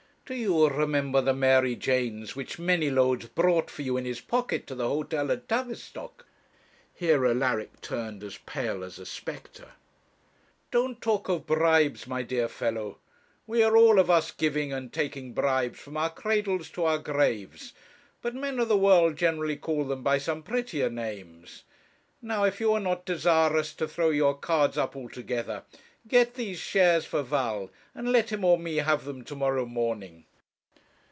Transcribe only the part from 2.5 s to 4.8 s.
Manylodes brought for you in his pocket to